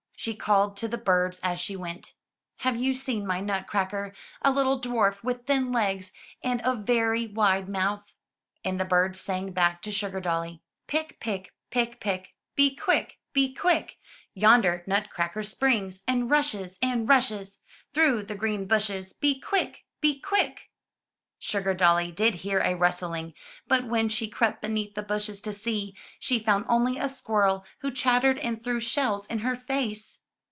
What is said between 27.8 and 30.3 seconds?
chattered and threw shells in her face.